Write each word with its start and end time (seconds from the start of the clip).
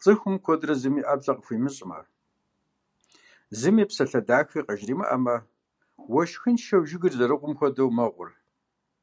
Цӏыхум, 0.00 0.36
куэдрэ 0.44 0.74
зыми 0.80 1.00
ӏэплӏэ 1.06 1.32
къыхуимыщӏмэ, 1.36 1.98
зыми 3.58 3.84
псалъэ 3.88 4.20
дахэ 4.28 4.60
къыжримыӏэмэ, 4.66 5.36
уэшхыншэу 6.12 6.86
жыгыр 6.88 7.14
зэрыгьум 7.18 7.54
хуэдэу 7.58 7.90
мэгъур. 7.96 8.28